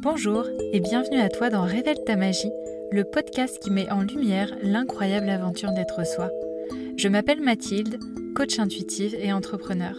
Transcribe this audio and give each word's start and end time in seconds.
Bonjour 0.00 0.46
et 0.72 0.78
bienvenue 0.78 1.18
à 1.18 1.28
toi 1.28 1.50
dans 1.50 1.64
Révèle 1.64 2.04
ta 2.06 2.14
magie, 2.14 2.52
le 2.92 3.02
podcast 3.02 3.58
qui 3.60 3.72
met 3.72 3.90
en 3.90 4.02
lumière 4.02 4.54
l'incroyable 4.62 5.28
aventure 5.28 5.72
d'être 5.72 6.06
soi. 6.06 6.30
Je 6.96 7.08
m'appelle 7.08 7.40
Mathilde, 7.40 7.98
coach 8.36 8.60
intuitive 8.60 9.16
et 9.16 9.32
entrepreneur. 9.32 9.96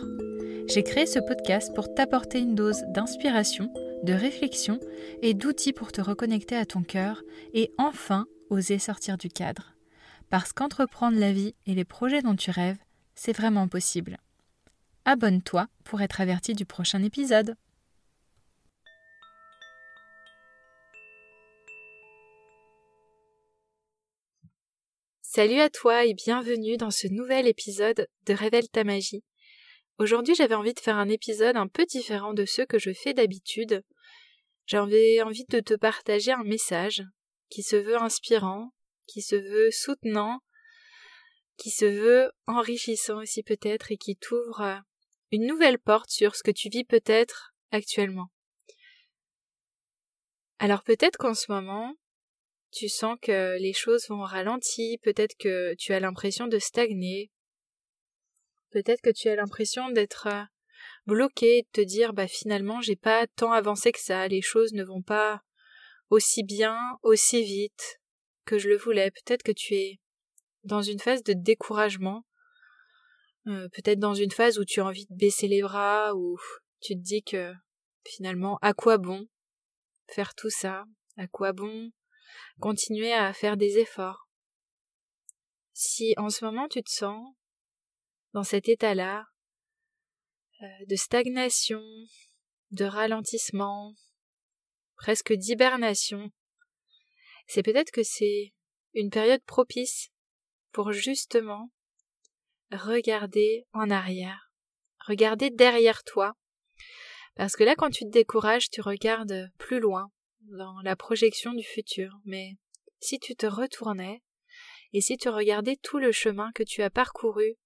J'ai 0.69 0.83
créé 0.83 1.05
ce 1.05 1.19
podcast 1.19 1.75
pour 1.75 1.93
t'apporter 1.93 2.39
une 2.39 2.55
dose 2.55 2.81
d'inspiration, 2.87 3.73
de 4.03 4.13
réflexion 4.13 4.79
et 5.21 5.33
d'outils 5.33 5.73
pour 5.73 5.91
te 5.91 5.99
reconnecter 5.99 6.55
à 6.55 6.65
ton 6.65 6.81
cœur 6.81 7.21
et 7.53 7.73
enfin 7.77 8.25
oser 8.49 8.79
sortir 8.79 9.17
du 9.17 9.27
cadre. 9.27 9.73
Parce 10.29 10.53
qu'entreprendre 10.53 11.19
la 11.19 11.33
vie 11.33 11.55
et 11.65 11.75
les 11.75 11.85
projets 11.85 12.21
dont 12.21 12.35
tu 12.35 12.51
rêves, 12.51 12.79
c'est 13.15 13.35
vraiment 13.35 13.67
possible. 13.67 14.17
Abonne-toi 15.03 15.67
pour 15.83 16.01
être 16.01 16.21
averti 16.21 16.53
du 16.53 16.65
prochain 16.65 17.03
épisode. 17.03 17.55
Salut 25.31 25.59
à 25.59 25.69
toi 25.69 26.05
et 26.05 26.15
bienvenue 26.15 26.75
dans 26.75 26.89
ce 26.89 27.05
nouvel 27.07 27.45
épisode 27.45 28.07
de 28.25 28.33
Révèle 28.33 28.67
ta 28.67 28.83
magie. 28.83 29.23
Aujourd'hui 29.99 30.33
j'avais 30.33 30.55
envie 30.55 30.73
de 30.73 30.79
faire 30.79 30.97
un 30.97 31.07
épisode 31.07 31.55
un 31.55 31.67
peu 31.67 31.85
différent 31.85 32.33
de 32.33 32.45
ceux 32.45 32.65
que 32.65 32.79
je 32.79 32.91
fais 32.93 33.13
d'habitude. 33.13 33.83
J'avais 34.65 35.21
envie 35.21 35.45
de 35.45 35.59
te 35.59 35.75
partager 35.75 36.31
un 36.31 36.43
message 36.43 37.03
qui 37.47 37.61
se 37.61 37.75
veut 37.75 38.01
inspirant, 38.01 38.73
qui 39.05 39.21
se 39.21 39.35
veut 39.35 39.69
soutenant, 39.69 40.39
qui 41.57 41.69
se 41.69 41.85
veut 41.85 42.31
enrichissant 42.47 43.21
aussi 43.21 43.43
peut-être 43.43 43.91
et 43.91 43.97
qui 43.97 44.15
t'ouvre 44.15 44.81
une 45.31 45.45
nouvelle 45.45 45.77
porte 45.77 46.09
sur 46.09 46.35
ce 46.35 46.41
que 46.41 46.49
tu 46.49 46.69
vis 46.69 46.85
peut-être 46.85 47.53
actuellement. 47.69 48.31
Alors 50.57 50.81
peut-être 50.81 51.17
qu'en 51.17 51.35
ce 51.35 51.51
moment, 51.51 51.93
tu 52.71 52.89
sens 52.89 53.17
que 53.21 53.57
les 53.59 53.73
choses 53.73 54.07
vont 54.09 54.21
ralenti, 54.21 54.99
peut-être 55.01 55.35
que 55.37 55.73
tu 55.75 55.93
as 55.93 55.99
l'impression 55.99 56.47
de 56.47 56.59
stagner, 56.59 57.31
peut-être 58.71 59.01
que 59.01 59.09
tu 59.09 59.29
as 59.29 59.35
l'impression 59.35 59.89
d'être 59.89 60.27
euh, 60.27 60.43
bloqué, 61.05 61.63
de 61.63 61.67
te 61.71 61.81
dire 61.81 62.13
bah 62.13 62.27
finalement 62.27 62.81
j'ai 62.81 62.95
pas 62.95 63.27
tant 63.27 63.51
avancé 63.51 63.91
que 63.91 63.99
ça, 63.99 64.27
les 64.27 64.41
choses 64.41 64.73
ne 64.73 64.83
vont 64.83 65.01
pas 65.01 65.41
aussi 66.09 66.43
bien, 66.43 66.77
aussi 67.03 67.43
vite 67.43 67.99
que 68.45 68.57
je 68.57 68.69
le 68.69 68.77
voulais, 68.77 69.11
peut-être 69.11 69.43
que 69.43 69.51
tu 69.51 69.75
es 69.75 69.99
dans 70.63 70.81
une 70.81 70.99
phase 70.99 71.23
de 71.23 71.33
découragement, 71.33 72.25
euh, 73.47 73.67
peut-être 73.69 73.99
dans 73.99 74.13
une 74.13 74.31
phase 74.31 74.59
où 74.59 74.65
tu 74.65 74.81
as 74.81 74.85
envie 74.85 75.05
de 75.05 75.15
baisser 75.15 75.47
les 75.47 75.61
bras, 75.61 76.13
ou 76.15 76.37
tu 76.81 76.93
te 76.93 76.99
dis 76.99 77.23
que 77.23 77.53
finalement 78.05 78.57
à 78.61 78.73
quoi 78.73 78.97
bon 78.97 79.27
faire 80.07 80.33
tout 80.35 80.49
ça, 80.49 80.85
à 81.17 81.27
quoi 81.27 81.53
bon 81.53 81.91
continuer 82.59 83.13
à 83.13 83.33
faire 83.33 83.57
des 83.57 83.77
efforts. 83.77 84.27
Si 85.73 86.13
en 86.17 86.29
ce 86.29 86.43
moment 86.43 86.67
tu 86.67 86.83
te 86.83 86.91
sens 86.91 87.35
dans 88.33 88.43
cet 88.43 88.67
état-là 88.67 89.25
euh, 90.61 90.65
de 90.87 90.95
stagnation, 90.95 91.81
de 92.71 92.85
ralentissement, 92.85 93.95
presque 94.95 95.33
d'hibernation, 95.33 96.31
c'est 97.47 97.63
peut-être 97.63 97.91
que 97.91 98.03
c'est 98.03 98.53
une 98.93 99.09
période 99.09 99.43
propice 99.43 100.09
pour 100.71 100.91
justement 100.91 101.71
regarder 102.71 103.65
en 103.73 103.89
arrière, 103.89 104.51
regarder 105.07 105.49
derrière 105.49 106.03
toi, 106.03 106.33
parce 107.35 107.55
que 107.55 107.63
là 107.63 107.75
quand 107.75 107.89
tu 107.89 108.03
te 108.03 108.09
décourages, 108.09 108.69
tu 108.69 108.81
regardes 108.81 109.49
plus 109.57 109.79
loin, 109.79 110.11
dans 110.57 110.81
la 110.81 110.95
projection 110.95 111.53
du 111.53 111.63
futur, 111.63 112.19
mais 112.25 112.57
si 112.99 113.19
tu 113.19 113.35
te 113.35 113.45
retournais 113.45 114.21
et 114.93 115.01
si 115.01 115.17
tu 115.17 115.29
regardais 115.29 115.77
tout 115.77 115.99
le 115.99 116.11
chemin 116.11 116.51
que 116.53 116.63
tu 116.63 116.81
as 116.81 116.89
parcouru 116.89 117.57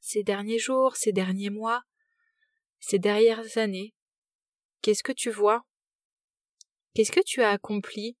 ces 0.00 0.22
derniers 0.22 0.58
jours, 0.58 0.96
ces 0.96 1.12
derniers 1.12 1.50
mois, 1.50 1.82
ces 2.78 2.98
dernières 2.98 3.56
années, 3.56 3.94
qu'est-ce 4.82 5.02
que 5.02 5.12
tu 5.12 5.30
vois? 5.30 5.64
Qu'est-ce 6.92 7.12
que 7.12 7.24
tu 7.24 7.42
as 7.42 7.50
accompli 7.50 8.16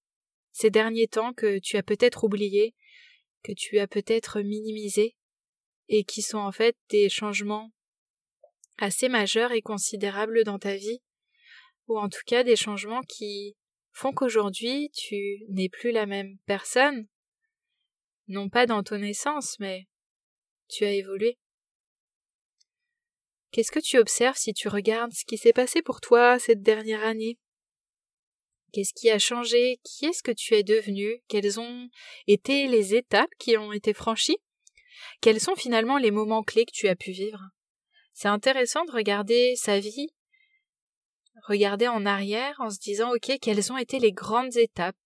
ces 0.52 0.70
derniers 0.70 1.08
temps 1.08 1.34
que 1.34 1.58
tu 1.58 1.76
as 1.76 1.82
peut-être 1.82 2.24
oublié, 2.24 2.74
que 3.42 3.52
tu 3.52 3.78
as 3.78 3.86
peut-être 3.86 4.40
minimisé, 4.40 5.16
et 5.88 6.04
qui 6.04 6.22
sont 6.22 6.38
en 6.38 6.52
fait 6.52 6.76
des 6.88 7.10
changements 7.10 7.70
assez 8.78 9.08
majeurs 9.08 9.52
et 9.52 9.60
considérables 9.60 10.44
dans 10.44 10.58
ta 10.58 10.76
vie? 10.76 11.02
Ou 11.88 11.98
en 11.98 12.08
tout 12.08 12.22
cas 12.26 12.42
des 12.44 12.56
changements 12.56 13.02
qui 13.02 13.56
font 13.92 14.12
qu'aujourd'hui 14.12 14.90
tu 14.94 15.44
n'es 15.48 15.68
plus 15.68 15.92
la 15.92 16.06
même 16.06 16.38
personne, 16.46 17.06
non 18.28 18.48
pas 18.48 18.66
dans 18.66 18.82
ton 18.82 19.02
essence, 19.02 19.58
mais 19.58 19.86
tu 20.68 20.84
as 20.84 20.92
évolué. 20.92 21.38
Qu'est-ce 23.52 23.70
que 23.70 23.80
tu 23.80 23.98
observes 23.98 24.36
si 24.36 24.52
tu 24.52 24.68
regardes 24.68 25.12
ce 25.12 25.24
qui 25.24 25.38
s'est 25.38 25.52
passé 25.52 25.80
pour 25.80 26.00
toi 26.00 26.38
cette 26.38 26.62
dernière 26.62 27.04
année? 27.04 27.38
Qu'est-ce 28.72 28.92
qui 28.92 29.08
a 29.10 29.20
changé? 29.20 29.78
Qui 29.84 30.06
est-ce 30.06 30.24
que 30.24 30.32
tu 30.32 30.54
es 30.54 30.64
devenu? 30.64 31.22
Quelles 31.28 31.60
ont 31.60 31.88
été 32.26 32.66
les 32.66 32.96
étapes 32.96 33.30
qui 33.38 33.56
ont 33.56 33.72
été 33.72 33.94
franchies? 33.94 34.38
Quels 35.20 35.40
sont 35.40 35.54
finalement 35.54 35.98
les 35.98 36.10
moments 36.10 36.42
clés 36.42 36.64
que 36.64 36.72
tu 36.72 36.88
as 36.88 36.96
pu 36.96 37.12
vivre? 37.12 37.40
C'est 38.12 38.26
intéressant 38.26 38.84
de 38.84 38.90
regarder 38.90 39.54
sa 39.54 39.78
vie 39.78 40.08
regarder 41.44 41.88
en 41.88 42.06
arrière 42.06 42.56
en 42.58 42.70
se 42.70 42.78
disant 42.78 43.12
ok 43.12 43.38
quelles 43.40 43.72
ont 43.72 43.78
été 43.78 43.98
les 43.98 44.12
grandes 44.12 44.56
étapes? 44.56 44.96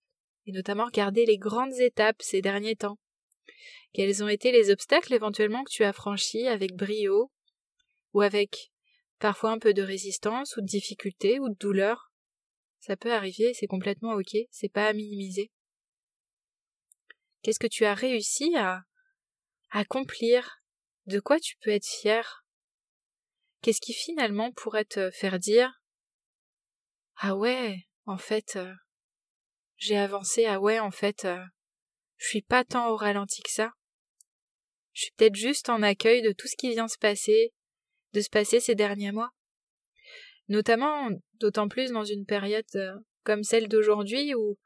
Et 0.47 0.53
notamment 0.53 0.87
regarder 0.87 1.26
les 1.26 1.37
grandes 1.37 1.78
étapes 1.78 2.22
ces 2.22 2.41
derniers 2.41 2.76
temps. 2.76 2.99
Quels 3.93 4.22
ont 4.22 4.28
été 4.28 4.53
les 4.53 4.71
obstacles 4.71 5.15
éventuellement 5.15 5.65
que 5.65 5.71
tu 5.71 5.84
as 5.84 5.93
franchis 5.93 6.47
avec 6.47 6.75
brio 6.75 7.31
ou 8.12 8.21
avec 8.21 8.71
parfois 9.19 9.50
un 9.50 9.59
peu 9.59 9.75
de 9.75 9.82
résistance 9.82 10.56
ou 10.56 10.60
de 10.60 10.66
difficulté 10.66 11.38
ou 11.41 11.49
de 11.49 11.56
douleur? 11.59 12.12
Ça 12.81 12.97
peut 12.97 13.12
arriver, 13.12 13.55
c'est 13.55 13.66
complètement 13.66 14.12
ok, 14.12 14.37
c'est 14.50 14.72
pas 14.72 14.87
à 14.87 14.93
minimiser. 14.93 15.50
Qu'est-ce 17.43 17.59
que 17.59 17.66
tu 17.66 17.84
as 17.84 17.94
réussi 17.94 18.56
à 18.56 18.82
accomplir? 19.70 20.59
De 21.06 21.20
quoi 21.20 21.41
tu 21.41 21.56
peux 21.62 21.70
être 21.70 21.87
fier? 21.87 22.44
Qu'est-ce 23.62 23.81
qui 23.81 23.94
finalement 23.94 24.53
pourrait 24.53 24.84
te 24.84 25.10
faire 25.10 25.38
dire 25.38 25.77
ah 27.20 27.36
ouais, 27.36 27.86
en 28.06 28.16
fait, 28.16 28.54
euh, 28.56 28.72
j'ai 29.76 29.96
avancé, 29.96 30.46
ah 30.46 30.60
ouais, 30.60 30.78
en 30.78 30.92
fait, 30.92 31.24
euh, 31.24 31.42
je 32.16 32.28
suis 32.28 32.42
pas 32.42 32.64
tant 32.64 32.90
au 32.90 32.96
ralenti 32.96 33.42
que 33.42 33.50
ça. 33.50 33.72
Je 34.92 35.02
suis 35.02 35.12
peut-être 35.16 35.34
juste 35.34 35.68
en 35.68 35.82
accueil 35.82 36.22
de 36.22 36.32
tout 36.32 36.46
ce 36.46 36.56
qui 36.56 36.70
vient 36.70 36.86
se 36.86 36.98
passer, 36.98 37.52
de 38.12 38.20
se 38.20 38.30
passer 38.30 38.60
ces 38.60 38.76
derniers 38.76 39.10
mois. 39.10 39.30
Notamment, 40.48 41.10
d'autant 41.34 41.68
plus 41.68 41.90
dans 41.90 42.04
une 42.04 42.24
période 42.24 42.64
euh, 42.76 42.94
comme 43.24 43.42
celle 43.42 43.68
d'aujourd'hui 43.68 44.34
où 44.34 44.56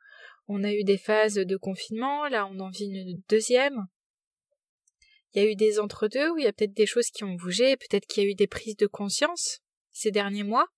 on 0.47 0.63
a 0.63 0.73
eu 0.73 0.85
des 0.85 0.99
phases 0.99 1.35
de 1.35 1.57
confinement, 1.57 2.29
là 2.29 2.47
on 2.47 2.61
en 2.61 2.69
vit 2.69 2.85
une 2.85 3.23
deuxième. 3.31 3.87
Il 5.33 5.43
y 5.43 5.47
a 5.47 5.51
eu 5.51 5.57
des 5.57 5.81
entre-deux 5.81 6.31
où 6.31 6.39
il 6.39 6.45
y 6.45 6.47
a 6.47 6.53
peut-être 6.53 6.75
des 6.75 6.87
choses 6.87 7.09
qui 7.09 7.25
ont 7.25 7.33
bougé, 7.33 7.79
peut-être 7.79 8.07
qu'il 8.07 8.23
y 8.23 8.27
a 8.27 8.31
eu 8.31 8.35
des 8.35 8.47
prises 8.47 8.77
de 8.77 8.87
conscience 8.87 9.61
ces 9.91 10.11
derniers 10.11 10.45
mois. 10.45 10.69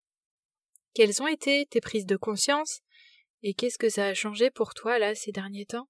Quelles 0.95 1.21
ont 1.23 1.27
été 1.27 1.67
tes 1.67 1.81
prises 1.81 2.07
de 2.07 2.17
conscience 2.17 2.81
et 3.43 3.53
qu'est-ce 3.53 3.79
que 3.79 3.89
ça 3.89 4.07
a 4.07 4.15
changé 4.15 4.51
pour 4.51 4.75
toi 4.75 5.01
là 5.01 5.17
ces 5.17 5.33
derniers 5.33 5.67
temps? 5.67 5.89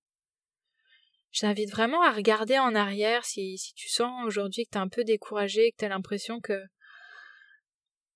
Je 1.31 1.41
t'invite 1.41 1.71
vraiment 1.71 2.01
à 2.01 2.11
regarder 2.11 2.59
en 2.59 2.75
arrière 2.75 3.27
si, 3.27 3.59
si 3.59 3.75
tu 3.75 3.91
sens 3.91 4.25
aujourd'hui 4.25 4.65
que 4.65 4.71
tu 4.71 4.79
es 4.79 4.81
un 4.81 4.89
peu 4.89 5.05
découragé, 5.05 5.73
que 5.73 5.77
tu 5.77 5.85
as 5.85 5.91
l'impression 5.91 6.41
que 6.41 6.59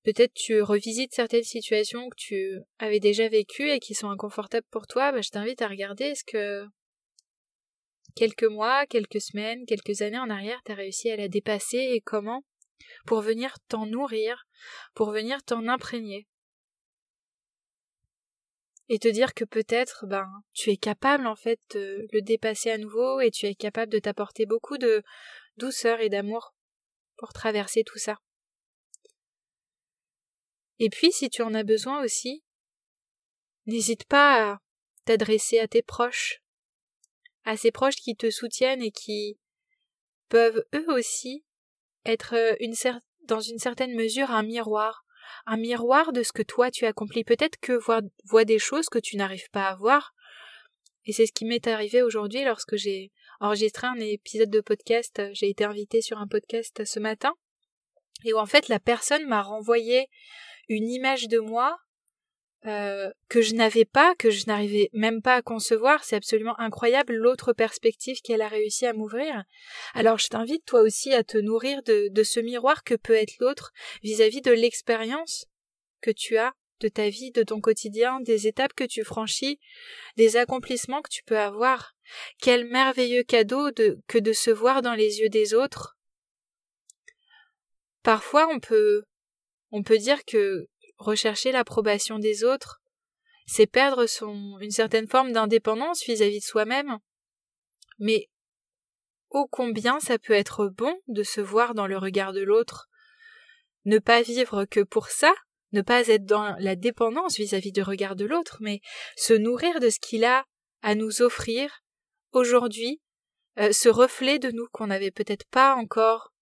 peut-être 0.02 0.32
tu 0.32 0.62
revisites 0.62 1.14
certaines 1.14 1.44
situations 1.44 2.08
que 2.08 2.16
tu 2.16 2.58
avais 2.78 3.00
déjà 3.00 3.28
vécues 3.28 3.70
et 3.70 3.80
qui 3.80 3.92
sont 3.94 4.08
inconfortables 4.08 4.66
pour 4.70 4.86
toi, 4.86 5.12
bah, 5.12 5.20
je 5.20 5.28
t'invite 5.28 5.60
à 5.60 5.68
regarder 5.68 6.04
est-ce 6.04 6.24
que 6.24 6.64
quelques 8.14 8.44
mois, 8.44 8.86
quelques 8.86 9.20
semaines, 9.20 9.66
quelques 9.66 10.00
années 10.00 10.18
en 10.18 10.30
arrière, 10.30 10.62
tu 10.64 10.72
as 10.72 10.76
réussi 10.76 11.10
à 11.10 11.16
la 11.16 11.28
dépasser 11.28 11.76
et 11.76 12.00
comment? 12.00 12.44
Pour 13.04 13.20
venir 13.20 13.56
t'en 13.68 13.84
nourrir, 13.84 14.46
pour 14.94 15.10
venir 15.10 15.42
t'en 15.42 15.68
imprégner 15.68 16.26
et 18.88 18.98
te 18.98 19.08
dire 19.08 19.34
que 19.34 19.44
peut-être 19.44 20.06
ben 20.06 20.26
tu 20.54 20.70
es 20.70 20.76
capable 20.76 21.26
en 21.26 21.36
fait 21.36 21.60
de 21.70 22.06
le 22.12 22.22
dépasser 22.22 22.70
à 22.70 22.78
nouveau 22.78 23.20
et 23.20 23.30
tu 23.30 23.46
es 23.46 23.54
capable 23.54 23.92
de 23.92 23.98
t'apporter 23.98 24.46
beaucoup 24.46 24.78
de 24.78 25.02
douceur 25.56 26.00
et 26.00 26.08
d'amour 26.08 26.54
pour 27.16 27.32
traverser 27.32 27.84
tout 27.84 27.98
ça. 27.98 28.16
Et 30.78 30.88
puis 30.90 31.12
si 31.12 31.28
tu 31.28 31.42
en 31.42 31.54
as 31.54 31.64
besoin 31.64 32.02
aussi, 32.02 32.44
n'hésite 33.66 34.04
pas 34.04 34.52
à 34.52 34.58
t'adresser 35.04 35.58
à 35.58 35.68
tes 35.68 35.82
proches, 35.82 36.42
à 37.44 37.56
ces 37.56 37.72
proches 37.72 37.96
qui 37.96 38.16
te 38.16 38.30
soutiennent 38.30 38.82
et 38.82 38.92
qui 38.92 39.38
peuvent 40.28 40.64
eux 40.74 40.92
aussi 40.92 41.44
être 42.04 42.34
une 42.60 42.74
dans 43.24 43.40
une 43.40 43.58
certaine 43.58 43.94
mesure 43.94 44.30
un 44.30 44.42
miroir 44.42 45.04
un 45.46 45.56
miroir 45.56 46.12
de 46.12 46.22
ce 46.22 46.32
que 46.32 46.42
toi 46.42 46.70
tu 46.70 46.86
accomplis. 46.86 47.24
Peut-être 47.24 47.58
que 47.60 47.72
voir, 47.72 48.02
voit 48.24 48.44
des 48.44 48.58
choses 48.58 48.88
que 48.88 48.98
tu 48.98 49.16
n'arrives 49.16 49.50
pas 49.50 49.66
à 49.66 49.74
voir. 49.76 50.14
Et 51.04 51.12
c'est 51.12 51.26
ce 51.26 51.32
qui 51.32 51.44
m'est 51.44 51.66
arrivé 51.66 52.02
aujourd'hui 52.02 52.44
lorsque 52.44 52.76
j'ai 52.76 53.12
enregistré 53.40 53.86
un 53.86 53.98
épisode 53.98 54.50
de 54.50 54.60
podcast. 54.60 55.22
J'ai 55.32 55.48
été 55.48 55.64
invitée 55.64 56.02
sur 56.02 56.18
un 56.18 56.26
podcast 56.26 56.84
ce 56.84 57.00
matin. 57.00 57.34
Et 58.24 58.34
où 58.34 58.38
en 58.38 58.46
fait 58.46 58.68
la 58.68 58.80
personne 58.80 59.26
m'a 59.26 59.42
renvoyé 59.42 60.08
une 60.68 60.88
image 60.88 61.28
de 61.28 61.38
moi 61.38 61.78
euh, 62.66 63.10
que 63.28 63.40
je 63.40 63.54
n'avais 63.54 63.84
pas, 63.84 64.14
que 64.16 64.30
je 64.30 64.46
n'arrivais 64.46 64.90
même 64.92 65.22
pas 65.22 65.36
à 65.36 65.42
concevoir. 65.42 66.02
C'est 66.02 66.16
absolument 66.16 66.58
incroyable 66.58 67.14
l'autre 67.14 67.52
perspective 67.52 68.20
qu'elle 68.20 68.42
a 68.42 68.48
réussi 68.48 68.84
à 68.84 68.92
m'ouvrir. 68.92 69.44
Alors 69.94 70.18
je 70.18 70.28
t'invite 70.28 70.64
toi 70.64 70.80
aussi 70.80 71.14
à 71.14 71.22
te 71.22 71.38
nourrir 71.38 71.82
de, 71.84 72.08
de 72.10 72.22
ce 72.22 72.40
miroir 72.40 72.82
que 72.82 72.94
peut 72.94 73.14
être 73.14 73.38
l'autre 73.38 73.72
vis-à-vis 74.02 74.42
de 74.42 74.50
l'expérience 74.50 75.46
que 76.00 76.10
tu 76.10 76.36
as 76.36 76.52
de 76.80 76.88
ta 76.88 77.08
vie, 77.08 77.30
de 77.30 77.42
ton 77.42 77.60
quotidien, 77.60 78.20
des 78.20 78.46
étapes 78.46 78.72
que 78.72 78.84
tu 78.84 79.04
franchis, 79.04 79.58
des 80.16 80.36
accomplissements 80.36 81.02
que 81.02 81.10
tu 81.10 81.24
peux 81.24 81.38
avoir. 81.38 81.94
Quel 82.40 82.66
merveilleux 82.66 83.22
cadeau 83.22 83.70
de, 83.70 84.00
que 84.06 84.18
de 84.18 84.32
se 84.32 84.50
voir 84.50 84.82
dans 84.82 84.94
les 84.94 85.20
yeux 85.20 85.28
des 85.28 85.54
autres. 85.54 85.96
Parfois 88.02 88.48
on 88.52 88.60
peut 88.60 89.04
on 89.70 89.82
peut 89.82 89.98
dire 89.98 90.24
que 90.24 90.66
rechercher 90.98 91.52
l'approbation 91.52 92.18
des 92.18 92.44
autres, 92.44 92.80
c'est 93.46 93.66
perdre 93.66 94.06
son, 94.06 94.58
une 94.60 94.70
certaine 94.70 95.08
forme 95.08 95.32
d'indépendance 95.32 96.04
vis-à-vis 96.04 96.40
de 96.40 96.44
soi-même. 96.44 96.98
Mais 97.98 98.28
ô 99.30 99.46
combien 99.46 100.00
ça 100.00 100.18
peut 100.18 100.34
être 100.34 100.68
bon 100.68 100.94
de 101.08 101.22
se 101.22 101.40
voir 101.40 101.74
dans 101.74 101.86
le 101.86 101.96
regard 101.96 102.32
de 102.32 102.42
l'autre, 102.42 102.88
ne 103.84 103.98
pas 103.98 104.22
vivre 104.22 104.64
que 104.64 104.80
pour 104.80 105.08
ça, 105.08 105.32
ne 105.72 105.82
pas 105.82 106.08
être 106.08 106.24
dans 106.24 106.56
la 106.58 106.76
dépendance 106.76 107.36
vis-à-vis 107.36 107.72
du 107.72 107.82
regard 107.82 108.16
de 108.16 108.24
l'autre, 108.24 108.58
mais 108.60 108.80
se 109.16 109.34
nourrir 109.34 109.80
de 109.80 109.90
ce 109.90 109.98
qu'il 109.98 110.24
a 110.24 110.44
à 110.82 110.94
nous 110.94 111.22
offrir 111.22 111.82
aujourd'hui, 112.32 113.00
euh, 113.58 113.72
ce 113.72 113.88
reflet 113.88 114.38
de 114.38 114.50
nous 114.50 114.66
qu'on 114.72 114.86
n'avait 114.86 115.10
peut-être 115.10 115.46
pas 115.46 115.74
encore 115.74 116.32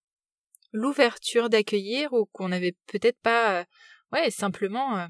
l'ouverture 0.73 1.49
d'accueillir 1.49 2.13
ou 2.13 2.27
qu'on 2.27 2.49
n'avait 2.49 2.77
peut-être 2.87 3.19
pas 3.21 3.61
euh, 3.61 3.65
ouais, 4.13 4.31
simplement 4.31 4.99
euh, 4.99 5.07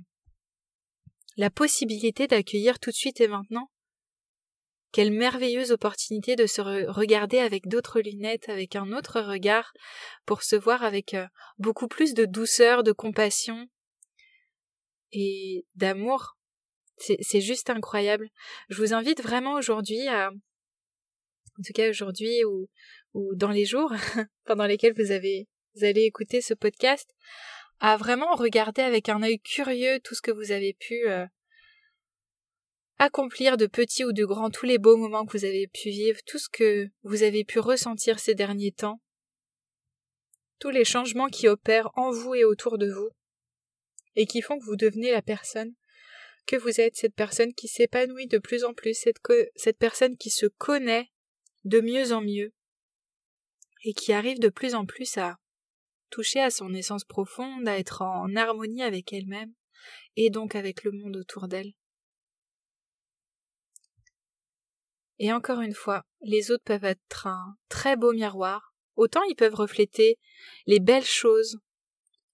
la 1.36 1.50
possibilité 1.50 2.26
d'accueillir 2.26 2.78
tout 2.78 2.90
de 2.90 2.96
suite 2.96 3.20
et 3.20 3.28
maintenant. 3.28 3.70
Quelle 4.92 5.12
merveilleuse 5.12 5.72
opportunité 5.72 6.36
de 6.36 6.46
se 6.46 6.62
regarder 6.62 7.38
avec 7.38 7.68
d'autres 7.68 8.00
lunettes, 8.00 8.48
avec 8.48 8.76
un 8.76 8.92
autre 8.92 9.20
regard, 9.20 9.72
pour 10.24 10.42
se 10.42 10.56
voir 10.56 10.82
avec 10.82 11.12
euh, 11.14 11.26
beaucoup 11.58 11.88
plus 11.88 12.14
de 12.14 12.24
douceur, 12.24 12.82
de 12.82 12.92
compassion 12.92 13.68
et 15.12 15.66
d'amour. 15.74 16.36
C'est 16.98 17.42
juste 17.42 17.68
incroyable. 17.68 18.30
Je 18.70 18.80
vous 18.80 18.94
invite 18.94 19.22
vraiment 19.22 19.52
aujourd'hui 19.52 20.08
à, 20.08 20.30
en 20.30 21.62
tout 21.62 21.74
cas 21.74 21.90
aujourd'hui 21.90 22.42
ou, 22.44 22.70
ou 23.12 23.34
dans 23.34 23.50
les 23.50 23.66
jours 23.66 23.92
pendant 24.46 24.64
lesquels 24.64 24.94
vous 24.96 25.10
avez, 25.10 25.46
vous 25.74 25.84
allez 25.84 26.02
écouter 26.02 26.40
ce 26.40 26.54
podcast, 26.54 27.14
à 27.80 27.96
vraiment 27.96 28.34
regarder 28.34 28.82
avec 28.82 29.08
un 29.08 29.22
œil 29.22 29.38
curieux 29.38 30.00
tout 30.00 30.14
ce 30.14 30.22
que 30.22 30.30
vous 30.30 30.50
avez 30.50 30.74
pu 30.74 31.08
euh, 31.08 31.26
accomplir 32.98 33.56
de 33.56 33.66
petits 33.66 34.04
ou 34.04 34.12
de 34.12 34.24
grands, 34.24 34.50
tous 34.50 34.66
les 34.66 34.78
beaux 34.78 34.96
moments 34.96 35.26
que 35.26 35.36
vous 35.36 35.44
avez 35.44 35.66
pu 35.66 35.90
vivre, 35.90 36.18
tout 36.26 36.38
ce 36.38 36.48
que 36.48 36.88
vous 37.02 37.22
avez 37.22 37.44
pu 37.44 37.58
ressentir 37.58 38.18
ces 38.18 38.34
derniers 38.34 38.72
temps, 38.72 39.00
tous 40.58 40.70
les 40.70 40.84
changements 40.84 41.28
qui 41.28 41.48
opèrent 41.48 41.90
en 41.94 42.10
vous 42.10 42.34
et 42.34 42.44
autour 42.44 42.78
de 42.78 42.90
vous, 42.90 43.10
et 44.14 44.26
qui 44.26 44.40
font 44.40 44.58
que 44.58 44.64
vous 44.64 44.76
devenez 44.76 45.10
la 45.10 45.22
personne 45.22 45.74
que 46.46 46.56
vous 46.56 46.80
êtes, 46.80 46.96
cette 46.96 47.14
personne 47.14 47.52
qui 47.52 47.68
s'épanouit 47.68 48.28
de 48.28 48.38
plus 48.38 48.64
en 48.64 48.72
plus, 48.72 48.94
cette, 48.94 49.18
cette 49.56 49.78
personne 49.78 50.16
qui 50.16 50.30
se 50.30 50.46
connaît 50.46 51.10
de 51.64 51.80
mieux 51.80 52.12
en 52.12 52.22
mieux, 52.22 52.52
et 53.84 53.92
qui 53.92 54.12
arrive 54.12 54.38
de 54.38 54.48
plus 54.48 54.74
en 54.74 54.86
plus 54.86 55.18
à 55.18 55.38
toucher 56.10 56.40
à 56.40 56.50
son 56.50 56.72
essence 56.74 57.04
profonde, 57.04 57.68
à 57.68 57.78
être 57.78 58.02
en 58.02 58.34
harmonie 58.36 58.82
avec 58.82 59.12
elle-même, 59.12 59.52
et 60.16 60.30
donc 60.30 60.54
avec 60.54 60.84
le 60.84 60.92
monde 60.92 61.16
autour 61.16 61.48
d'elle. 61.48 61.72
Et 65.18 65.32
encore 65.32 65.60
une 65.60 65.74
fois, 65.74 66.02
les 66.20 66.50
autres 66.50 66.64
peuvent 66.64 66.84
être 66.84 67.26
un 67.26 67.56
très 67.68 67.96
beau 67.96 68.12
miroir, 68.12 68.74
autant 68.96 69.22
ils 69.24 69.36
peuvent 69.36 69.54
refléter 69.54 70.18
les 70.66 70.80
belles 70.80 71.04
choses 71.04 71.58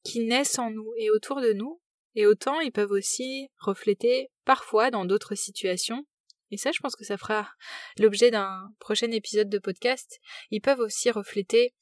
qui 0.02 0.20
naissent 0.20 0.58
en 0.58 0.70
nous 0.70 0.92
et 0.98 1.10
autour 1.10 1.40
de 1.40 1.52
nous, 1.52 1.80
et 2.14 2.26
autant 2.26 2.60
ils 2.60 2.72
peuvent 2.72 2.90
aussi 2.90 3.48
refléter 3.58 4.30
parfois 4.44 4.90
dans 4.90 5.04
d'autres 5.04 5.36
situations, 5.36 6.04
et 6.50 6.56
ça 6.56 6.72
je 6.72 6.80
pense 6.80 6.96
que 6.96 7.04
ça 7.04 7.16
fera 7.16 7.48
l'objet 7.98 8.30
d'un 8.30 8.68
prochain 8.80 9.10
épisode 9.12 9.48
de 9.48 9.58
podcast, 9.58 10.18
ils 10.50 10.60
peuvent 10.60 10.80
aussi 10.80 11.10
refléter 11.10 11.74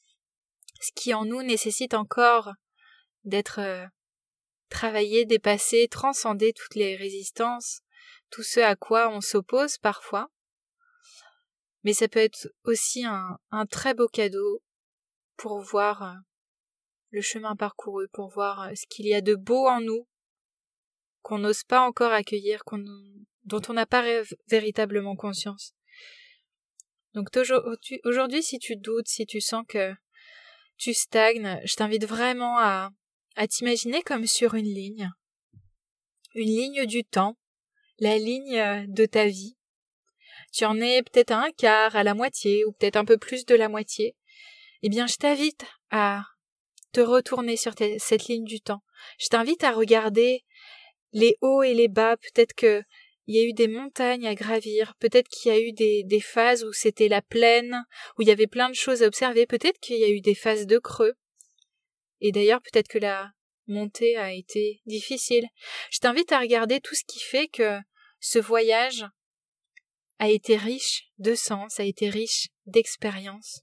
ce 0.80 0.90
qui 0.94 1.14
en 1.14 1.24
nous 1.24 1.42
nécessite 1.42 1.94
encore 1.94 2.52
d'être 3.24 3.60
euh, 3.60 3.86
travaillé, 4.70 5.26
dépassé, 5.26 5.88
transcender 5.88 6.52
toutes 6.52 6.74
les 6.74 6.96
résistances, 6.96 7.82
tout 8.30 8.42
ce 8.42 8.60
à 8.60 8.76
quoi 8.76 9.10
on 9.10 9.20
s'oppose 9.20 9.78
parfois. 9.78 10.30
Mais 11.84 11.92
ça 11.92 12.08
peut 12.08 12.20
être 12.20 12.48
aussi 12.64 13.04
un, 13.04 13.38
très 13.70 13.94
beau 13.94 14.08
cadeau 14.08 14.62
pour 15.36 15.60
voir 15.60 16.02
euh, 16.02 16.14
le 17.10 17.20
chemin 17.20 17.56
parcouru, 17.56 18.08
pour 18.08 18.28
voir 18.30 18.62
euh, 18.62 18.74
ce 18.74 18.86
qu'il 18.86 19.06
y 19.06 19.14
a 19.14 19.20
de 19.20 19.34
beau 19.34 19.66
en 19.68 19.80
nous, 19.80 20.06
qu'on 21.22 21.38
n'ose 21.38 21.64
pas 21.64 21.80
encore 21.80 22.12
accueillir, 22.12 22.62
dont 23.44 23.62
on 23.68 23.74
n'a 23.74 23.86
pas 23.86 24.02
véritablement 24.48 25.16
conscience. 25.16 25.74
Donc 27.12 27.28
aujourd'hui, 28.04 28.42
si 28.42 28.58
tu 28.58 28.76
doutes, 28.76 29.08
si 29.08 29.26
tu 29.26 29.40
sens 29.40 29.64
que 29.68 29.92
tu 30.80 30.94
stagnes, 30.94 31.60
je 31.64 31.74
t'invite 31.74 32.06
vraiment 32.06 32.58
à, 32.58 32.90
à 33.36 33.46
t'imaginer 33.46 34.02
comme 34.02 34.26
sur 34.26 34.54
une 34.54 34.64
ligne. 34.64 35.10
Une 36.34 36.48
ligne 36.48 36.86
du 36.86 37.04
temps, 37.04 37.36
la 37.98 38.16
ligne 38.16 38.86
de 38.88 39.04
ta 39.04 39.26
vie. 39.26 39.58
Tu 40.52 40.64
en 40.64 40.80
es 40.80 41.02
peut-être 41.02 41.32
à 41.32 41.44
un 41.44 41.50
quart, 41.50 41.94
à 41.96 42.02
la 42.02 42.14
moitié, 42.14 42.64
ou 42.64 42.72
peut-être 42.72 42.96
un 42.96 43.04
peu 43.04 43.18
plus 43.18 43.44
de 43.44 43.54
la 43.54 43.68
moitié. 43.68 44.16
Eh 44.82 44.88
bien, 44.88 45.06
je 45.06 45.16
t'invite 45.16 45.66
à 45.90 46.24
te 46.92 47.00
retourner 47.00 47.58
sur 47.58 47.74
cette 47.98 48.26
ligne 48.28 48.44
du 48.44 48.62
temps. 48.62 48.82
Je 49.18 49.28
t'invite 49.28 49.62
à 49.62 49.72
regarder 49.72 50.46
les 51.12 51.36
hauts 51.42 51.62
et 51.62 51.74
les 51.74 51.88
bas. 51.88 52.16
Peut-être 52.16 52.54
que 52.54 52.82
il 53.30 53.36
y 53.36 53.40
a 53.44 53.44
eu 53.44 53.52
des 53.52 53.68
montagnes 53.68 54.26
à 54.26 54.34
gravir, 54.34 54.96
peut-être 54.98 55.28
qu'il 55.28 55.52
y 55.52 55.54
a 55.54 55.60
eu 55.60 55.70
des, 55.70 56.20
phases 56.20 56.64
où 56.64 56.72
c'était 56.72 57.06
la 57.06 57.22
plaine, 57.22 57.86
où 58.18 58.22
il 58.22 58.28
y 58.28 58.32
avait 58.32 58.48
plein 58.48 58.68
de 58.68 58.74
choses 58.74 59.04
à 59.04 59.06
observer, 59.06 59.46
peut-être 59.46 59.78
qu'il 59.78 59.98
y 59.98 60.04
a 60.04 60.08
eu 60.08 60.20
des 60.20 60.34
phases 60.34 60.66
de 60.66 60.78
creux. 60.78 61.14
Et 62.20 62.32
d'ailleurs, 62.32 62.60
peut-être 62.60 62.88
que 62.88 62.98
la 62.98 63.30
montée 63.68 64.16
a 64.16 64.32
été 64.32 64.82
difficile. 64.84 65.46
Je 65.92 66.00
t'invite 66.00 66.32
à 66.32 66.40
regarder 66.40 66.80
tout 66.80 66.96
ce 66.96 67.04
qui 67.04 67.20
fait 67.20 67.46
que 67.46 67.78
ce 68.18 68.40
voyage 68.40 69.06
a 70.18 70.28
été 70.28 70.56
riche 70.56 71.04
de 71.18 71.36
sens, 71.36 71.78
a 71.78 71.84
été 71.84 72.10
riche 72.10 72.48
d'expérience. 72.66 73.60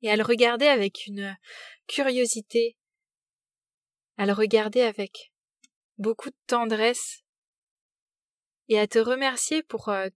Et 0.00 0.10
à 0.10 0.16
le 0.16 0.22
regarder 0.22 0.66
avec 0.66 1.06
une 1.06 1.36
curiosité, 1.86 2.78
à 4.16 4.24
le 4.24 4.32
regarder 4.32 4.80
avec 4.80 5.30
beaucoup 5.98 6.30
de 6.30 6.38
tendresse 6.46 7.22
et 8.70 8.78
à 8.78 8.86
te 8.86 9.00
remercier 9.00 9.64
pour 9.64 9.88
euh, 9.88 10.08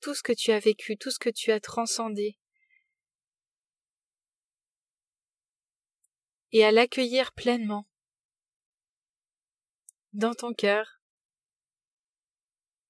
tout 0.00 0.14
ce 0.14 0.22
que 0.22 0.32
tu 0.32 0.52
as 0.52 0.60
vécu, 0.60 0.96
tout 0.96 1.10
ce 1.10 1.18
que 1.18 1.28
tu 1.28 1.50
as 1.50 1.58
transcendé. 1.60 2.38
Et 6.52 6.64
à 6.64 6.70
l'accueillir 6.70 7.32
pleinement 7.32 7.86
dans 10.12 10.34
ton 10.34 10.54
cœur 10.54 11.00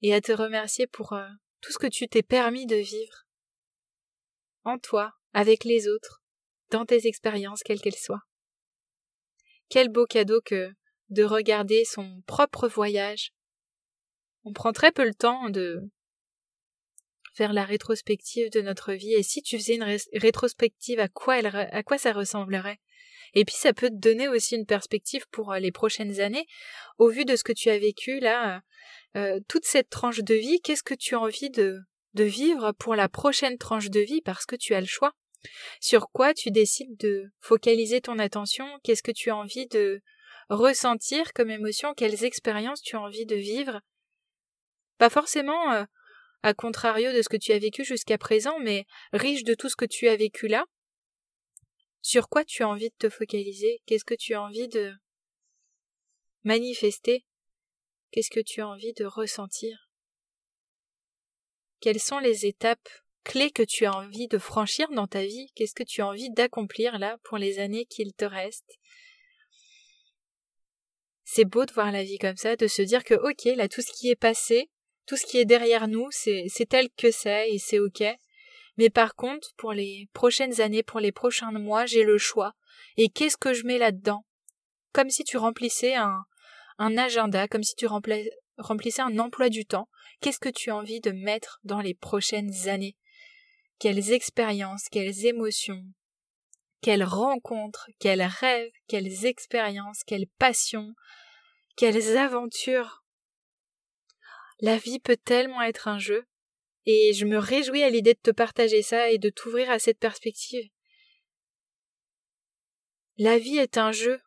et 0.03 0.13
à 0.15 0.21
te 0.21 0.33
remercier 0.33 0.87
pour 0.87 1.15
euh, 1.15 1.27
tout 1.63 1.73
ce 1.73 1.79
que 1.79 1.87
tu 1.87 2.07
t'es 2.09 2.23
permis 2.23 2.67
de 2.67 2.77
vivre 2.77 3.25
en 4.65 4.79
toi, 4.79 5.13
avec 5.33 5.65
les 5.65 5.89
autres, 5.89 6.23
dans 6.71 6.85
tes 6.85 7.07
expériences, 7.07 7.63
quelles 7.63 7.81
qu'elles 7.81 7.95
soient. 7.95 8.25
Quel 9.69 9.89
beau 9.89 10.07
cadeau 10.07 10.41
que 10.45 10.73
de 11.09 11.23
regarder 11.23 11.85
son 11.85 12.21
propre 12.27 12.67
voyage 12.67 13.33
on 14.47 14.53
prend 14.53 14.73
très 14.73 14.93
peu 14.93 15.05
le 15.05 15.15
temps 15.15 15.51
de 15.51 15.83
faire 17.35 17.53
la 17.53 17.65
rétrospective 17.65 18.51
de 18.51 18.63
notre 18.63 18.93
vie. 18.93 19.13
Et 19.13 19.23
si 19.23 19.43
tu 19.43 19.59
faisais 19.59 19.75
une 19.75 19.99
rétrospective 20.15 21.01
à 21.01 21.09
quoi 21.09 21.99
ça 21.99 22.13
ressemblerait? 22.13 22.79
Et 23.35 23.45
puis 23.45 23.57
ça 23.57 23.75
peut 23.75 23.91
te 23.91 23.95
donner 23.95 24.29
aussi 24.29 24.55
une 24.55 24.65
perspective 24.65 25.27
pour 25.31 25.53
euh, 25.53 25.59
les 25.59 25.73
prochaines 25.73 26.21
années. 26.21 26.47
Au 26.97 27.11
vu 27.11 27.25
de 27.25 27.37
ce 27.37 27.45
que 27.45 27.53
tu 27.53 27.69
as 27.69 27.79
vécu 27.79 28.21
là 28.21 28.63
euh, 29.17 29.19
euh, 29.19 29.41
toute 29.49 29.65
cette 29.65 29.91
tranche 29.91 30.21
de 30.21 30.35
vie 30.35 30.61
qu'est-ce 30.63 30.83
que 30.83 30.95
tu 30.95 31.15
as 31.15 31.21
envie 31.21 31.51
de 31.51 31.81
de 32.15 32.25
vivre 32.25 32.73
pour 32.73 32.95
la 32.95 33.11
prochaine 33.11 33.59
tranche 33.59 33.91
de 33.91 34.01
vie? 34.01 34.23
Parce 34.23 34.47
que 34.47 34.57
tu 34.57 34.75
as 34.75 34.81
le 34.81 34.87
choix. 34.87 35.13
Sur 35.81 36.09
quoi 36.13 36.33
tu 36.33 36.51
décides 36.51 36.97
de 36.97 37.25
focaliser 37.41 38.01
ton 38.01 38.19
attention? 38.19 38.67
Qu'est-ce 38.83 39.03
que 39.03 39.13
tu 39.13 39.29
as 39.29 39.37
envie 39.37 39.67
de 39.67 40.01
ressentir 40.49 41.33
comme 41.35 41.51
émotion, 41.51 41.93
quelles 41.95 42.25
expériences 42.25 42.81
tu 42.81 42.97
as 42.97 43.01
envie 43.01 43.27
de 43.27 43.37
vivre? 43.37 43.83
Pas 44.99 45.11
forcément 45.11 45.73
euh, 45.73 45.85
à 46.43 46.55
contrario 46.55 47.13
de 47.13 47.23
ce 47.23 47.29
que 47.29 47.37
tu 47.37 47.53
as 47.53 47.59
vécu 47.59 47.85
jusqu'à 47.85 48.19
présent, 48.19 48.59
mais 48.61 48.87
riche 49.13 49.45
de 49.45 49.55
tout 49.55 49.69
ce 49.69 49.77
que 49.77 49.85
tu 49.85 50.09
as 50.09 50.17
vécu 50.17 50.49
là. 50.49 50.65
Sur 52.03 52.29
quoi 52.29 52.45
tu 52.45 52.63
as 52.63 52.69
envie 52.69 52.91
de 52.91 52.95
te 52.99 53.09
focaliser? 53.09 53.83
Qu'est-ce 53.87 54.05
que 54.05 54.15
tu 54.15 54.35
as 54.35 54.43
envie 54.43 54.69
de 54.69 54.95
manifester? 56.45 57.27
Qu'est-ce 58.13 58.31
que 58.31 58.41
tu 58.41 58.61
as 58.61 58.69
envie 58.69 58.93
de 58.93 59.05
ressentir? 59.05 59.91
Quelles 61.81 62.01
sont 62.01 62.19
les 62.19 62.47
étapes 62.47 62.89
clés 63.25 63.51
que 63.51 63.65
tu 63.65 63.85
as 63.85 63.95
envie 63.95 64.29
de 64.29 64.39
franchir 64.39 64.89
dans 64.91 65.09
ta 65.09 65.25
vie? 65.25 65.51
Qu'est-ce 65.55 65.75
que 65.75 65.83
tu 65.83 66.01
as 66.01 66.07
envie 66.07 66.31
d'accomplir 66.31 66.99
là 66.99 67.19
pour 67.25 67.39
les 67.39 67.59
années 67.59 67.87
qu'il 67.87 68.15
te 68.15 68.25
reste? 68.25 68.79
C'est 71.25 71.45
beau 71.45 71.65
de 71.65 71.73
voir 71.73 71.91
la 71.91 72.05
vie 72.05 72.19
comme 72.19 72.37
ça, 72.37 72.55
de 72.55 72.69
se 72.69 72.83
dire 72.83 73.03
que 73.03 73.15
ok, 73.15 73.57
là 73.57 73.69
tout 73.69 73.83
ce 73.83 73.93
qui 73.93 74.11
est 74.11 74.17
passé, 74.17 74.71
tout 75.07 75.17
ce 75.17 75.25
qui 75.25 75.39
est 75.39 75.45
derrière 75.45 75.89
nous, 75.89 76.09
c'est 76.11 76.69
tel 76.69 76.89
que 76.97 77.11
c'est 77.11 77.51
et 77.51 77.59
c'est 77.59 77.79
ok. 77.79 78.03
Mais 78.77 78.91
par 78.91 79.15
contre, 79.15 79.55
pour 79.57 79.73
les 79.73 80.09
prochaines 80.13 80.61
années, 80.61 80.83
pour 80.83 81.01
les 81.01 81.13
prochains 81.13 81.51
mois, 81.53 81.87
j'ai 81.87 82.05
le 82.05 82.19
choix. 82.19 82.55
Et 82.97 83.09
qu'est-ce 83.09 83.37
que 83.37 83.55
je 83.55 83.65
mets 83.65 83.79
là-dedans? 83.79 84.25
Comme 84.93 85.11
si 85.11 85.25
tu 85.25 85.37
remplissais 85.37 85.95
un, 85.95 86.25
un 86.79 86.99
agenda, 86.99 87.49
comme 87.49 87.63
si 87.63 87.75
tu 87.75 87.87
remplissais 87.87 89.03
un 89.03 89.19
emploi 89.19 89.49
du 89.49 89.65
temps. 89.65 89.89
Qu'est-ce 90.21 90.39
que 90.39 90.49
tu 90.49 90.71
as 90.71 90.77
envie 90.77 91.01
de 91.01 91.11
mettre 91.11 91.61
dans 91.65 91.81
les 91.81 91.95
prochaines 91.95 92.69
années? 92.69 92.97
Quelles 93.79 94.13
expériences, 94.13 94.89
quelles 94.91 95.27
émotions, 95.27 95.85
quelles 96.81 97.05
rencontres, 97.05 97.91
quels 97.99 98.23
rêves, 98.23 98.73
quelles 98.89 99.27
expériences, 99.27 100.03
quelles 100.07 100.29
passions, 100.39 100.95
quelles 101.77 102.17
aventures. 102.17 103.05
La 104.61 104.79
vie 104.79 104.99
peut 104.99 105.17
tellement 105.17 105.63
être 105.63 105.89
un 105.89 105.99
jeu, 105.99 106.25
et 106.87 107.13
je 107.13 107.27
me 107.27 107.39
réjouis 107.39 107.83
à 107.83 107.91
l'idée 107.91 108.15
de 108.15 108.21
te 108.21 108.31
partager 108.31 108.83
ça 108.83 109.11
et 109.11 109.19
de 109.19 109.29
t'ouvrir 109.29 109.71
à 109.71 109.79
cette 109.79 109.99
perspective. 109.99 110.69
La 113.19 113.39
vie 113.39 113.59
est 113.59 113.77
un 113.77 113.93
jeu. 113.93 114.21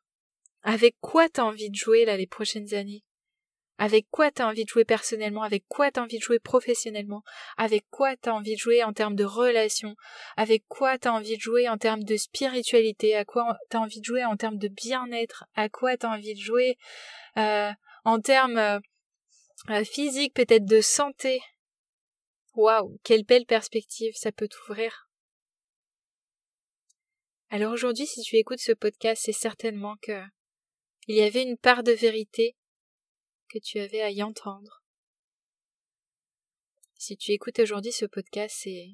Avec 0.62 0.96
quoi 1.00 1.30
t'as 1.30 1.44
envie 1.44 1.70
de 1.70 1.76
jouer 1.76 2.06
là 2.06 2.18
les 2.18 2.28
prochaines 2.28 2.74
années? 2.74 3.04
Avec 3.78 4.08
quoi 4.12 4.30
t'as 4.30 4.46
envie 4.46 4.66
de 4.66 4.70
jouer 4.70 4.84
personnellement? 4.84 5.42
Avec 5.42 5.64
quoi 5.70 5.90
t'as 5.90 6.02
envie 6.02 6.18
de 6.18 6.24
jouer 6.24 6.40
professionnellement? 6.40 7.24
Avec 7.56 7.86
quoi 7.90 8.18
t'as 8.18 8.34
envie 8.34 8.56
de 8.56 8.60
jouer 8.60 8.84
en 8.84 8.92
termes 8.92 9.16
de 9.16 9.24
relations? 9.24 9.96
Avec 10.36 10.66
quoi 10.68 10.98
t'as 10.98 11.12
envie 11.12 11.38
de 11.38 11.42
jouer 11.42 11.70
en 11.70 11.78
termes 11.78 12.04
de 12.04 12.18
spiritualité? 12.18 13.16
À 13.16 13.24
quoi 13.24 13.58
t'as 13.70 13.80
envie 13.80 14.02
de 14.02 14.06
jouer 14.06 14.26
en 14.26 14.36
termes 14.36 14.58
de 14.58 14.68
bien-être? 14.68 15.46
À 15.56 15.70
quoi 15.70 15.96
t'as 15.96 16.14
envie 16.14 16.34
de 16.34 16.42
jouer 16.42 16.78
euh, 17.38 17.72
en 18.04 18.20
termes 18.20 18.82
euh, 19.70 19.84
physiques, 19.84 20.34
peut-être 20.34 20.66
de 20.66 20.82
santé 20.82 21.42
Waouh, 22.56 23.00
quelle 23.04 23.24
belle 23.24 23.46
perspective 23.46 24.14
ça 24.16 24.32
peut 24.32 24.48
t'ouvrir. 24.48 25.10
Alors 27.50 27.74
aujourd'hui, 27.74 28.06
si 28.06 28.22
tu 28.22 28.36
écoutes 28.36 28.60
ce 28.60 28.72
podcast, 28.72 29.22
c'est 29.26 29.34
certainement 29.34 29.96
que 30.02 30.22
il 31.08 31.16
y 31.16 31.22
avait 31.22 31.44
une 31.44 31.58
part 31.58 31.84
de 31.84 31.92
vérité 31.92 32.56
que 33.50 33.58
tu 33.60 33.80
avais 33.80 34.02
à 34.02 34.12
y 34.12 34.22
entendre. 34.22 34.84
Si 36.96 37.18
tu 37.18 37.32
écoutes 37.32 37.60
aujourd'hui 37.60 37.92
ce 37.92 38.06
podcast, 38.06 38.56
c'est 38.60 38.90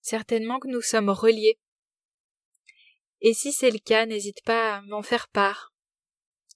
certainement 0.00 0.58
que 0.58 0.68
nous 0.68 0.80
sommes 0.80 1.10
reliés. 1.10 1.58
Et 3.20 3.34
si 3.34 3.52
c'est 3.52 3.70
le 3.70 3.78
cas, 3.78 4.06
n'hésite 4.06 4.42
pas 4.44 4.76
à 4.76 4.80
m'en 4.82 5.02
faire 5.02 5.28
part 5.28 5.74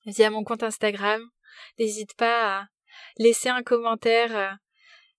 via 0.07 0.31
mon 0.31 0.45
compte 0.45 0.63
Instagram. 0.63 1.23
N'hésite 1.79 2.15
pas 2.15 2.61
à 2.61 2.69
laisser 3.19 3.49
un 3.49 3.63
commentaire 3.63 4.37
euh, 4.37 4.51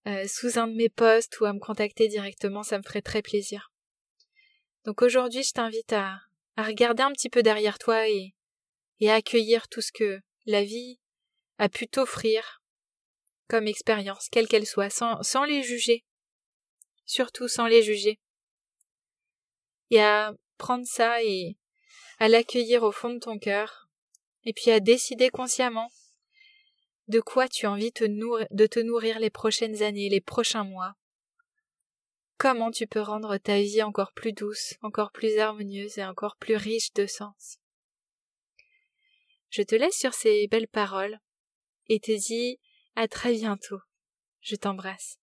euh, 0.08 0.27
sous 0.27 0.60
un 0.60 0.67
de 0.67 0.75
mes 0.75 0.89
posts 0.89 1.39
ou 1.39 1.46
à 1.46 1.53
me 1.53 1.60
contacter 1.60 2.08
directement, 2.08 2.63
ça 2.63 2.77
me 2.77 2.84
ferait 2.84 3.01
très 3.01 3.22
plaisir. 3.22 3.72
Donc 4.86 5.01
aujourd'hui, 5.01 5.44
je 5.44 5.51
t'invite 5.51 5.94
à, 5.94 6.20
regarder 6.58 7.03
un 7.03 7.12
petit 7.12 7.29
peu 7.29 7.44
derrière 7.44 7.79
toi 7.79 8.08
et, 8.08 8.34
et 9.00 9.10
à 9.10 9.15
accueillir 9.15 9.67
tout 9.67 9.82
ce 9.82 9.91
que 9.91 10.22
la 10.46 10.63
vie 10.63 11.00
a 11.58 11.67
pu 11.70 11.88
t'offrir 11.88 12.62
comme 13.48 13.67
expérience, 13.67 14.29
quelle 14.29 14.48
qu'elle 14.48 14.65
soit, 14.65 14.89
sans, 14.89 15.22
sans 15.22 15.44
les 15.44 15.63
juger. 15.63 16.05
Surtout 17.05 17.48
sans 17.48 17.67
les 17.67 17.84
juger. 17.84 18.20
Et 19.91 20.01
à 20.01 20.34
prendre 20.58 20.86
ça 20.86 21.22
et 21.24 21.58
à 22.20 22.27
l'accueillir 22.27 22.84
au 22.84 22.91
fond 22.91 23.10
de 23.10 23.20
ton 23.20 23.38
cœur, 23.38 23.89
et 24.46 24.53
puis 24.53 24.72
à 24.72 24.79
décider 24.79 25.29
consciemment 25.29 25.89
de 27.08 27.20
quoi 27.20 27.48
tu 27.48 27.66
as 27.66 27.72
envie 27.72 27.92
de 27.92 28.66
te 28.66 28.80
nourrir 28.80 29.20
les 29.20 29.30
prochaines 29.30 29.84
années, 29.84 30.10
les 30.10 30.22
prochains 30.22 30.64
mois 30.64 30.96
Comment 32.38 32.72
tu 32.72 32.86
peux 32.86 33.00
rendre 33.00 33.38
ta 33.38 33.62
vie 33.62 33.82
encore 33.82 34.12
plus 34.12 34.34
douce, 34.34 34.76
encore 34.82 35.12
plus 35.12 35.38
harmonieuse 35.38 35.98
et 35.98 36.04
encore 36.04 36.36
plus 36.36 36.56
riche 36.56 36.92
de 36.94 37.06
sens 37.06 37.60
Je 39.50 39.62
te 39.62 39.76
laisse 39.76 39.98
sur 39.98 40.14
ces 40.14 40.48
belles 40.48 40.68
paroles 40.68 41.20
et 41.88 42.00
te 42.00 42.12
dis 42.12 42.60
à 42.96 43.08
très 43.08 43.34
bientôt. 43.34 43.80
Je 44.42 44.56
t'embrasse. 44.56 45.18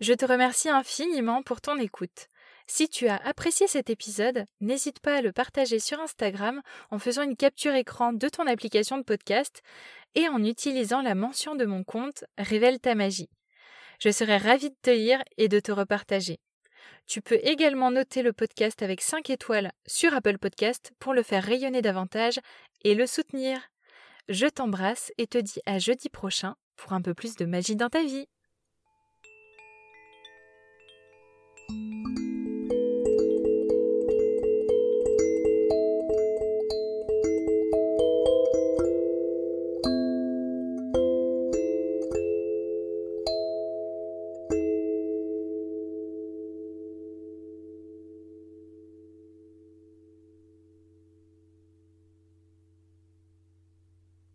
Je 0.00 0.14
te 0.14 0.24
remercie 0.24 0.68
infiniment 0.68 1.42
pour 1.42 1.60
ton 1.60 1.78
écoute. 1.78 2.28
Si 2.74 2.88
tu 2.88 3.06
as 3.06 3.16
apprécié 3.16 3.66
cet 3.66 3.90
épisode, 3.90 4.46
n'hésite 4.62 4.98
pas 5.00 5.16
à 5.16 5.20
le 5.20 5.30
partager 5.30 5.78
sur 5.78 6.00
Instagram 6.00 6.62
en 6.90 6.98
faisant 6.98 7.20
une 7.20 7.36
capture 7.36 7.74
écran 7.74 8.14
de 8.14 8.28
ton 8.30 8.46
application 8.46 8.96
de 8.96 9.02
podcast 9.02 9.60
et 10.14 10.26
en 10.26 10.42
utilisant 10.42 11.02
la 11.02 11.14
mention 11.14 11.54
de 11.54 11.66
mon 11.66 11.84
compte 11.84 12.24
Révèle 12.38 12.80
ta 12.80 12.94
magie. 12.94 13.28
Je 13.98 14.08
serai 14.08 14.38
ravie 14.38 14.70
de 14.70 14.76
te 14.80 14.88
lire 14.88 15.22
et 15.36 15.48
de 15.48 15.60
te 15.60 15.70
repartager. 15.70 16.40
Tu 17.06 17.20
peux 17.20 17.40
également 17.42 17.90
noter 17.90 18.22
le 18.22 18.32
podcast 18.32 18.80
avec 18.80 19.02
5 19.02 19.28
étoiles 19.28 19.72
sur 19.86 20.14
Apple 20.14 20.38
Podcast 20.38 20.92
pour 20.98 21.12
le 21.12 21.22
faire 21.22 21.44
rayonner 21.44 21.82
davantage 21.82 22.40
et 22.84 22.94
le 22.94 23.06
soutenir. 23.06 23.60
Je 24.30 24.46
t'embrasse 24.46 25.12
et 25.18 25.26
te 25.26 25.36
dis 25.36 25.60
à 25.66 25.78
jeudi 25.78 26.08
prochain 26.08 26.56
pour 26.76 26.94
un 26.94 27.02
peu 27.02 27.12
plus 27.12 27.36
de 27.36 27.44
magie 27.44 27.76
dans 27.76 27.90
ta 27.90 28.02
vie. 28.02 28.28